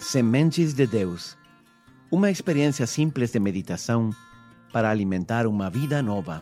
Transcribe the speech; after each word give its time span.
Sementes 0.00 0.72
de 0.72 0.86
Deus. 0.86 1.36
Uma 2.10 2.30
experiência 2.30 2.86
simples 2.86 3.32
de 3.32 3.38
meditação 3.38 4.10
para 4.72 4.90
alimentar 4.90 5.46
uma 5.46 5.68
vida 5.68 6.02
nova. 6.02 6.40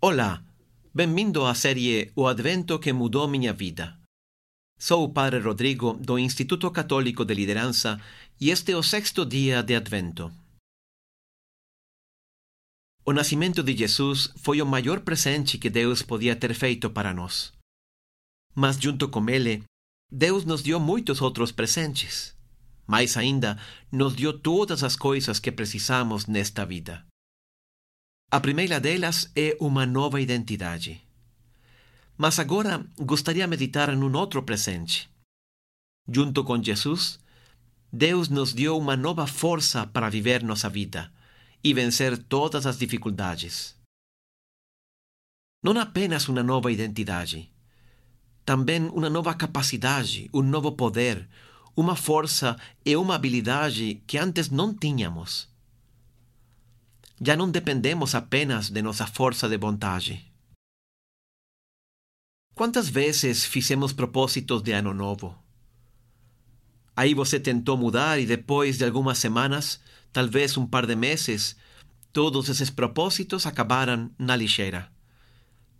Olá, 0.00 0.42
bem-vindo 0.92 1.46
à 1.46 1.54
série 1.54 2.10
O 2.16 2.26
Advento 2.26 2.76
que 2.80 2.92
mudou 2.92 3.28
minha 3.28 3.52
vida. 3.52 3.96
Sou 4.76 5.04
o 5.04 5.12
Padre 5.12 5.38
Rodrigo 5.38 5.92
do 5.94 6.18
Instituto 6.18 6.72
Católico 6.72 7.24
de 7.24 7.34
Liderança 7.34 8.00
e 8.40 8.50
este 8.50 8.72
é 8.72 8.76
o 8.76 8.82
sexto 8.82 9.24
dia 9.24 9.62
de 9.62 9.76
Advento. 9.76 10.30
O 13.06 13.12
nascimento 13.12 13.62
de 13.62 13.76
Jesus 13.76 14.34
foi 14.38 14.60
o 14.60 14.66
maior 14.66 15.00
presente 15.00 15.56
que 15.56 15.70
Deus 15.70 16.02
podia 16.02 16.34
ter 16.34 16.52
feito 16.52 16.90
para 16.90 17.14
nós. 17.14 17.61
Mas 18.54 18.76
junto 18.76 19.08
com 19.08 19.28
ele, 19.28 19.64
Deus 20.10 20.44
nos 20.44 20.62
deu 20.62 20.78
muitos 20.78 21.20
outros 21.20 21.52
presentes. 21.52 22.36
Mais 22.86 23.16
ainda, 23.16 23.58
nos 23.90 24.14
deu 24.14 24.38
todas 24.38 24.82
as 24.82 24.96
coisas 24.96 25.38
que 25.38 25.50
precisamos 25.50 26.26
nesta 26.26 26.66
vida. 26.66 27.06
A 28.30 28.40
primeira 28.40 28.80
delas 28.80 29.30
é 29.36 29.56
uma 29.60 29.84
nova 29.84 30.20
identidade. 30.20 31.02
Mas 32.16 32.38
agora 32.38 32.84
gostaria 32.98 33.44
de 33.44 33.50
meditar 33.50 33.92
em 33.92 34.02
um 34.02 34.16
outro 34.16 34.42
presente. 34.42 35.10
Junto 36.08 36.42
com 36.42 36.62
Jesus, 36.62 37.18
Deus 37.92 38.30
nos 38.30 38.54
deu 38.54 38.78
uma 38.78 38.96
nova 38.96 39.26
força 39.26 39.86
para 39.86 40.08
viver 40.08 40.42
nossa 40.42 40.70
vida 40.70 41.12
e 41.62 41.74
vencer 41.74 42.16
todas 42.16 42.64
as 42.64 42.78
dificuldades. 42.78 43.76
Não 45.62 45.78
apenas 45.78 46.26
uma 46.26 46.42
nova 46.42 46.72
identidade, 46.72 47.51
também 48.44 48.88
uma 48.88 49.08
nova 49.08 49.34
capacidade, 49.34 50.28
um 50.32 50.42
novo 50.42 50.72
poder, 50.72 51.28
uma 51.76 51.96
força 51.96 52.56
e 52.84 52.96
uma 52.96 53.14
habilidade 53.14 54.02
que 54.06 54.18
antes 54.18 54.50
não 54.50 54.74
tínhamos. 54.74 55.48
Já 57.20 57.36
não 57.36 57.50
dependemos 57.50 58.14
apenas 58.14 58.68
de 58.68 58.82
nossa 58.82 59.06
força 59.06 59.48
de 59.48 59.56
vontade. 59.56 60.26
Quantas 62.54 62.88
vezes 62.88 63.44
fizemos 63.44 63.92
propósitos 63.92 64.62
de 64.62 64.72
ano 64.72 64.92
novo? 64.92 65.34
Aí 66.94 67.14
você 67.14 67.40
tentou 67.40 67.78
mudar 67.78 68.18
e 68.18 68.26
depois 68.26 68.76
de 68.76 68.84
algumas 68.84 69.18
semanas, 69.18 69.80
talvez 70.12 70.56
um 70.58 70.66
par 70.66 70.84
de 70.84 70.94
meses, 70.94 71.56
todos 72.12 72.48
esses 72.50 72.68
propósitos 72.68 73.46
acabaram 73.46 74.10
na 74.18 74.36
lixeira. 74.36 74.92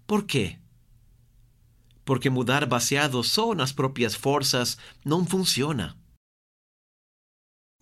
Por 0.07 0.25
quê? 0.25 0.62
Porque 2.05 2.29
mudar 2.29 2.67
baseado 2.67 3.23
só 3.23 3.55
nas 3.55 3.73
próprias 3.73 4.15
forças 4.15 4.77
não 5.05 5.25
funciona. 5.25 5.97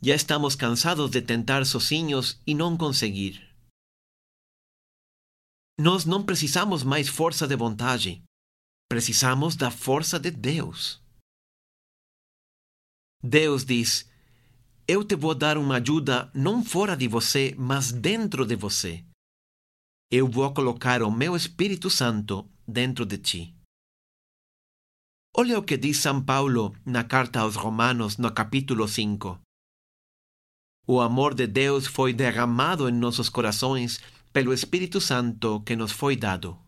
Já 0.02 0.14
estamos 0.14 0.54
cansados 0.54 1.10
de 1.10 1.20
tentar 1.20 1.64
sozinhos 1.66 2.40
e 2.46 2.54
não 2.54 2.76
conseguir. 2.76 3.50
Nós 5.78 6.04
não 6.04 6.24
precisamos 6.24 6.82
mais 6.82 7.08
força 7.08 7.46
de 7.46 7.56
vontade. 7.56 8.22
Precisamos 8.88 9.56
da 9.56 9.70
força 9.70 10.18
de 10.18 10.30
Deus. 10.30 11.02
Deus 13.22 13.64
diz: 13.64 14.10
Eu 14.88 15.04
te 15.04 15.14
vou 15.14 15.34
dar 15.34 15.56
uma 15.56 15.76
ajuda 15.76 16.30
não 16.34 16.64
fora 16.64 16.96
de 16.96 17.06
você, 17.06 17.54
mas 17.58 17.92
dentro 17.92 18.46
de 18.46 18.56
você. 18.56 19.04
Eu 20.10 20.26
vou 20.26 20.52
colocar 20.52 21.02
o 21.02 21.10
meu 21.10 21.36
Espírito 21.36 21.88
Santo 21.88 22.50
dentro 22.66 23.04
de 23.04 23.18
ti. 23.18 23.59
Olha 25.32 25.56
o 25.60 25.62
que 25.62 25.76
diz 25.76 25.98
São 25.98 26.20
Paulo 26.20 26.74
na 26.84 27.04
carta 27.04 27.40
aos 27.40 27.54
Romanos, 27.54 28.16
no 28.16 28.32
capítulo 28.32 28.88
5. 28.88 29.40
O 30.88 31.00
amor 31.00 31.34
de 31.34 31.46
Deus 31.46 31.86
foi 31.86 32.12
derramado 32.12 32.88
em 32.88 32.92
nossos 32.92 33.28
corações 33.28 34.00
pelo 34.32 34.52
Espírito 34.52 35.00
Santo 35.00 35.60
que 35.60 35.76
nos 35.76 35.92
foi 35.92 36.16
dado. 36.16 36.58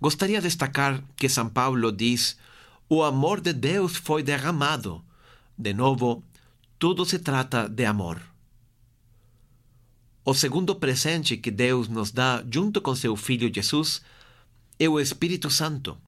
Gostaria 0.00 0.40
de 0.40 0.46
destacar 0.46 1.02
que 1.16 1.28
São 1.28 1.48
Paulo 1.48 1.90
diz: 1.90 2.38
o 2.88 3.02
amor 3.02 3.40
de 3.40 3.52
Deus 3.52 3.96
foi 3.96 4.22
derramado. 4.22 5.04
De 5.58 5.74
novo, 5.74 6.22
tudo 6.78 7.04
se 7.04 7.18
trata 7.18 7.68
de 7.68 7.84
amor. 7.84 8.22
O 10.24 10.34
segundo 10.34 10.76
presente 10.76 11.36
que 11.36 11.50
Deus 11.50 11.88
nos 11.88 12.12
dá 12.12 12.44
junto 12.48 12.80
com 12.80 12.94
seu 12.94 13.16
Filho 13.16 13.52
Jesus 13.52 14.00
é 14.78 14.88
o 14.88 15.00
Espírito 15.00 15.50
Santo. 15.50 15.98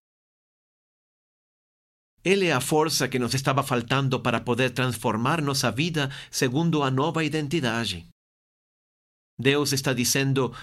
Ele 2.25 2.47
é 2.47 2.53
a 2.53 2.61
força 2.61 3.07
que 3.07 3.19
nos 3.19 3.35
estava 3.35 3.63
faltando 3.63 4.19
para 4.19 4.41
poder 4.41 4.71
transformar 4.71 5.43
nossa 5.43 5.71
vida 5.71 6.11
segundo 6.31 6.83
a 6.83 6.91
nova 6.91 7.23
identidade. 7.23 8.07
Deus 9.39 9.73
está 9.73 9.93
dizendo: 9.93 10.55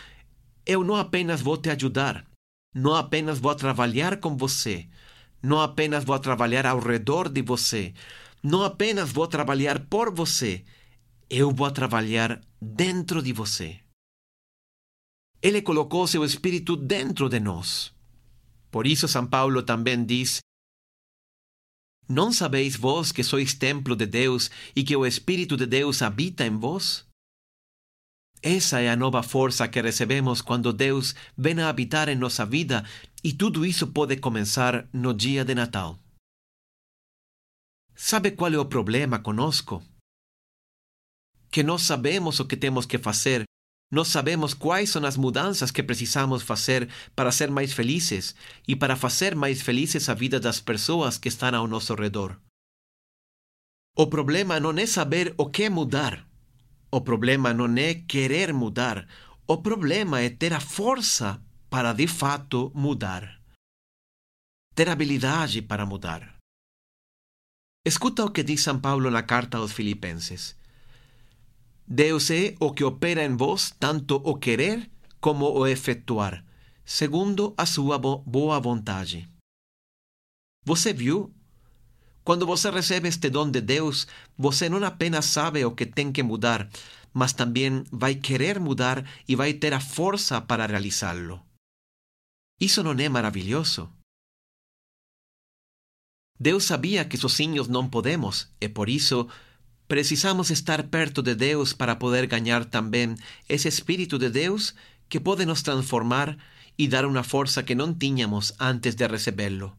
Eu 0.66 0.84
não 0.84 0.96
apenas 0.96 1.40
vou 1.40 1.58
te 1.58 1.70
ajudar, 1.70 2.26
não 2.74 2.96
apenas 2.96 3.38
vou 3.38 3.54
trabalhar 3.54 4.20
com 4.20 4.36
você, 4.36 4.88
não 5.44 5.62
apenas 5.62 6.04
vou 6.04 6.18
trabalhar 6.18 6.66
ao 6.66 6.80
redor 6.80 7.30
de 7.30 7.44
você, 7.44 7.94
não 8.42 8.64
apenas 8.64 9.12
vou 9.12 9.28
trabalhar 9.28 9.86
por 9.86 10.12
você, 10.12 10.64
eu 11.30 11.52
vou 11.52 11.70
trabalhar 11.70 12.42
dentro 12.60 13.22
de 13.22 13.34
você. 13.34 13.80
Ele 15.44 15.62
colocou 15.62 16.08
seu 16.08 16.24
Espírito 16.24 16.76
dentro 16.76 17.30
de 17.30 17.40
nós. 17.40 17.94
Por 18.72 18.88
isso, 18.88 19.08
São 19.08 19.28
Paulo 19.28 19.62
também 19.62 20.04
diz: 20.04 20.40
não 22.12 22.32
sabeis 22.32 22.76
vós 22.76 23.12
que 23.12 23.24
sois 23.24 23.54
templo 23.54 23.96
de 23.96 24.06
Deus 24.06 24.52
e 24.76 24.84
que 24.84 24.96
o 24.96 25.06
Espírito 25.06 25.56
de 25.56 25.66
Deus 25.66 26.02
habita 26.02 26.46
em 26.46 26.58
vós? 26.58 27.06
Essa 28.44 28.82
é 28.82 28.90
a 28.90 28.96
nova 28.96 29.24
força 29.24 29.68
que 29.68 29.82
recebemos 29.82 30.42
quando 30.42 30.74
Deus 30.74 31.16
vem 31.38 31.60
a 31.62 31.70
habitar 31.70 32.10
em 32.10 32.16
nossa 32.16 32.46
vida 32.46 32.84
e 33.24 33.32
tudo 33.34 33.66
isso 33.66 33.88
pode 33.88 34.18
começar 34.18 34.88
no 34.92 35.14
dia 35.14 35.46
de 35.46 35.56
Natal. 35.56 35.98
Sabe 37.96 38.32
qual 38.32 38.52
é 38.52 38.58
o 38.58 38.66
problema 38.66 39.20
conosco? 39.20 39.84
Que 41.52 41.62
nós 41.62 41.84
sabemos 41.84 42.40
o 42.40 42.48
que 42.48 42.58
temos 42.58 42.86
que 42.86 42.98
fazer 42.98 43.44
nós 43.92 44.08
sabemos 44.08 44.54
quais 44.54 44.90
são 44.90 45.06
as 45.06 45.18
mudanças 45.18 45.70
que 45.70 45.84
precisamos 45.84 46.42
fazer 46.42 46.90
para 47.14 47.32
ser 47.32 47.52
mais 47.52 47.74
felizes 47.74 48.34
e 48.66 48.74
para 48.74 48.96
fazer 48.96 49.36
mais 49.36 49.62
felizes 49.62 50.08
a 50.08 50.14
vida 50.14 50.40
das 50.40 50.62
pessoas 50.62 51.18
que 51.18 51.28
estão 51.28 51.54
ao 51.54 51.68
nosso 51.68 51.94
redor. 51.94 52.40
O 53.98 54.08
problema 54.08 54.62
não 54.62 54.72
é 54.72 54.86
saber 54.86 55.36
o 55.38 55.50
que 55.50 55.70
mudar. 55.70 56.26
O 56.90 57.02
problema 57.02 57.54
não 57.54 57.68
é 57.78 57.94
querer 57.94 58.54
mudar. 58.54 59.06
O 59.46 59.58
problema 59.58 60.22
é 60.22 60.30
ter 60.30 60.54
a 60.54 60.62
força 60.62 61.44
para 61.70 61.92
de 61.92 62.08
fato 62.08 62.72
mudar. 62.74 63.42
Ter 64.74 64.88
habilidade 64.88 65.62
para 65.62 65.86
mudar. 65.86 66.38
Escuta 67.86 68.24
o 68.24 68.32
que 68.32 68.44
diz 68.44 68.62
São 68.62 68.80
Paulo 68.80 69.12
na 69.12 69.24
carta 69.24 69.58
aos 69.58 69.74
Filipenses. 69.74 70.56
Deus 71.94 72.32
é 72.32 72.56
o 72.58 72.72
que 72.72 72.86
opera 72.86 73.22
em 73.22 73.36
vós 73.36 73.76
tanto 73.78 74.16
o 74.24 74.38
querer 74.38 74.90
como 75.20 75.52
o 75.52 75.68
efetuar, 75.68 76.42
segundo 76.86 77.54
a 77.58 77.66
sua 77.66 78.00
boa 78.00 78.58
vontade. 78.62 79.30
Você 80.66 80.94
viu? 80.94 81.36
Quando 82.24 82.46
você 82.46 82.72
recebe 82.72 83.10
este 83.10 83.30
dom 83.30 83.52
de 83.52 83.60
Deus, 83.60 84.08
você 84.38 84.70
não 84.70 84.82
apenas 84.86 85.26
sabe 85.26 85.66
o 85.66 85.76
que 85.76 85.86
tem 85.86 86.14
que 86.14 86.24
mudar, 86.24 86.70
mas 87.14 87.34
também 87.34 87.84
vai 87.92 88.16
querer 88.16 88.58
mudar 88.58 89.06
e 89.28 89.36
vai 89.36 89.54
ter 89.54 89.74
a 89.74 89.82
força 89.82 90.40
para 90.40 90.66
realizá-lo. 90.66 91.46
Isso 92.58 92.82
não 92.84 92.94
é 92.94 93.10
maravilhoso? 93.10 93.92
Deus 96.40 96.64
sabia 96.64 97.04
que 97.04 97.18
sozinhos 97.18 97.68
não 97.68 97.90
podemos, 97.90 98.48
e 98.62 98.70
por 98.70 98.88
isso 98.88 99.28
Precisamos 99.92 100.50
estar 100.52 100.88
perto 100.88 101.22
de 101.22 101.36
Deus 101.36 101.74
para 101.74 101.98
poder 101.98 102.26
ganhar 102.26 102.64
também 102.64 103.14
esse 103.50 103.68
Espírito 103.68 104.18
de 104.18 104.30
Deus 104.30 104.74
que 105.10 105.20
pode 105.20 105.46
nos 105.46 105.62
transformar 105.64 106.38
e 106.78 106.88
dar 106.88 107.06
uma 107.06 107.24
força 107.24 107.62
que 107.62 107.76
não 107.76 107.94
tínhamos 107.94 108.54
antes 108.58 108.96
de 108.96 109.06
recebê-lo. 109.06 109.76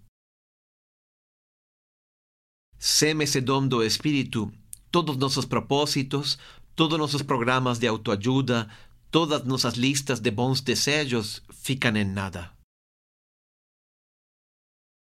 Sem 2.79 3.23
esse 3.23 3.41
dom 3.41 3.67
do 3.67 3.83
Espírito, 3.83 4.53
todos 4.91 5.17
nossos 5.17 5.47
propósitos, 5.47 6.39
todos 6.77 6.99
nossos 6.99 7.23
programas 7.23 7.79
de 7.79 7.87
autoajuda, 7.87 8.69
todas 9.11 9.47
nossas 9.47 9.77
listas 9.77 10.21
de 10.21 10.31
bons 10.31 10.61
desejos 10.61 11.43
ficam 11.51 11.97
em 11.97 12.05
nada. 12.05 12.53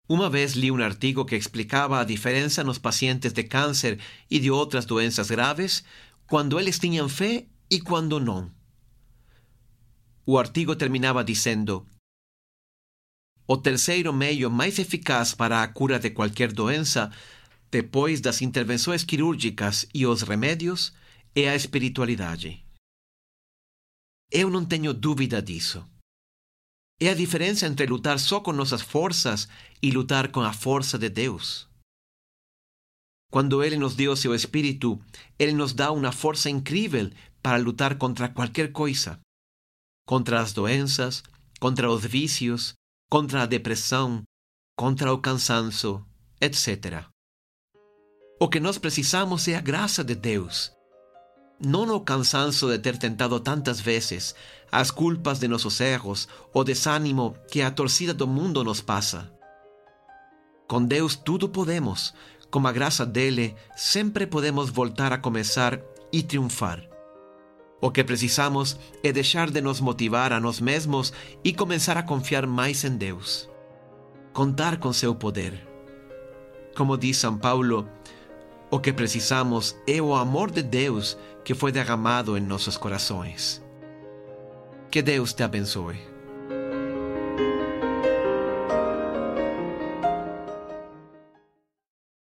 Uma 0.08 0.30
vez 0.30 0.54
li 0.54 0.70
um 0.70 0.84
artigo 0.84 1.26
que 1.26 1.36
explicava 1.36 2.00
a 2.00 2.04
diferença 2.04 2.64
nos 2.64 2.78
pacientes 2.78 3.32
de 3.32 3.44
câncer 3.44 4.00
e 4.30 4.40
de 4.40 4.52
outras 4.52 4.86
doenças 4.86 5.30
graves 5.30 5.84
quando 6.28 6.60
eles 6.60 6.78
tinham 6.78 7.08
fé 7.08 7.46
e 7.70 7.80
quando 7.80 8.20
não. 8.20 8.52
O 10.26 10.38
artigo 10.38 10.76
terminava 10.76 11.24
dizendo: 11.24 11.86
o 13.46 13.58
terceiro 13.58 14.14
meio 14.14 14.50
mais 14.50 14.80
eficaz 14.80 15.34
para 15.34 15.62
a 15.62 15.68
cura 15.68 16.00
de 16.00 16.10
qualquer 16.10 16.52
doença, 16.52 17.12
depois 17.70 18.22
das 18.22 18.42
intervenções 18.42 19.04
quirúrgicas 19.04 19.86
e 19.94 20.06
os 20.06 20.22
remédios, 20.22 20.94
é 21.36 21.50
a 21.50 21.56
espiritualidade. 21.56 22.66
Eu 24.32 24.50
não 24.50 24.66
tenho 24.66 24.94
dúvida 24.94 25.42
disso. 25.42 25.86
É 27.00 27.10
a 27.10 27.14
diferença 27.14 27.68
entre 27.68 27.86
lutar 27.86 28.20
só 28.20 28.40
com 28.40 28.52
nossas 28.52 28.82
forças 28.82 29.48
e 29.82 29.92
lutar 29.92 30.32
com 30.32 30.42
a 30.42 30.54
força 30.54 30.98
de 30.98 31.10
Deus. 31.10 31.68
Quando 33.32 33.64
Ele 33.64 33.78
nos 33.78 33.96
deu 33.96 34.16
seu 34.16 34.34
Espírito, 34.34 35.00
Ele 35.38 35.54
nos 35.54 35.74
dá 35.74 35.92
uma 35.92 36.12
força 36.12 36.50
incrível 36.50 37.10
para 37.42 37.58
lutar 37.58 37.98
contra 37.98 38.30
qualquer 38.30 38.72
coisa 38.72 39.20
contra 40.06 40.42
as 40.42 40.54
doenças, 40.54 41.24
contra 41.60 41.90
os 41.90 42.06
vícios, 42.06 42.74
contra 43.10 43.44
a 43.44 43.46
depressão, 43.46 44.24
contra 44.78 45.14
o 45.14 45.20
cansaço, 45.20 46.06
etc. 46.42 47.06
O 48.40 48.50
que 48.50 48.60
nós 48.60 48.78
precisamos 48.78 49.48
é 49.48 49.56
a 49.56 49.62
graça 49.62 50.04
de 50.04 50.16
Deus. 50.16 50.72
Não 51.66 51.96
o 51.96 52.02
cansaço 52.02 52.68
de 52.68 52.78
ter 52.78 52.98
tentado 52.98 53.40
tantas 53.40 53.80
vezes, 53.80 54.36
as 54.70 54.92
culpas 54.92 55.40
de 55.40 55.48
nossos 55.48 55.80
erros, 55.80 56.28
o 56.54 56.62
desânimo 56.62 57.38
que 57.50 57.62
a 57.62 57.72
torcida 57.72 58.14
do 58.14 58.28
mundo 58.28 58.66
nos 58.66 58.82
passa. 58.82 59.32
Com 60.68 60.84
Deus 60.84 61.16
tudo 61.16 61.48
podemos, 61.48 62.14
com 62.52 62.68
a 62.68 62.72
graça 62.72 63.06
dele, 63.06 63.56
sempre 63.78 64.28
podemos 64.28 64.70
voltar 64.70 65.14
a 65.14 65.18
começar 65.18 65.80
e 66.12 66.22
triunfar. 66.22 66.84
O 67.80 67.90
que 67.92 68.04
precisamos 68.04 68.78
é 69.02 69.14
deixar 69.14 69.50
de 69.50 69.62
nos 69.62 69.80
motivar 69.80 70.34
a 70.34 70.40
nós 70.40 70.60
mesmos 70.60 71.14
e 71.44 71.54
começar 71.54 71.98
a 71.98 72.04
confiar 72.04 72.46
mais 72.46 72.84
em 72.84 72.98
Deus. 72.98 73.50
Contar 74.34 74.78
com 74.80 74.92
seu 74.92 75.16
poder. 75.16 75.66
Como 76.76 76.98
diz 76.98 77.18
São 77.18 77.38
Paulo, 77.38 77.88
o 78.74 78.80
que 78.80 78.92
precisamos 78.92 79.76
é 79.86 80.02
o 80.02 80.16
amor 80.16 80.50
de 80.50 80.64
Deus 80.64 81.16
que 81.44 81.54
foi 81.54 81.72
derramado 81.72 82.36
em 82.36 82.42
nossos 82.42 82.76
corações. 82.76 83.64
Que 84.90 85.00
Deus 85.00 85.32
te 85.32 85.44
abençoe. 85.44 86.13